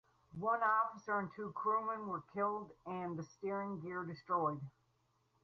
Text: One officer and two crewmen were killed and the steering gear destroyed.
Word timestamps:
One 0.39 0.63
officer 0.63 1.19
and 1.19 1.29
two 1.35 1.51
crewmen 1.51 2.07
were 2.07 2.23
killed 2.33 2.71
and 2.87 3.15
the 3.15 3.21
steering 3.23 3.81
gear 3.81 4.03
destroyed. 4.03 4.59